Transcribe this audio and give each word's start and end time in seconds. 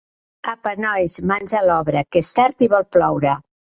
Apa, 0.53 0.71
nois, 0.85 1.17
mans 1.31 1.53
a 1.61 1.63
l'obra, 1.67 2.05
que 2.15 2.25
és 2.25 2.33
tard 2.39 2.67
i 2.67 2.71
vol 2.75 2.89
ploure! 2.99 3.37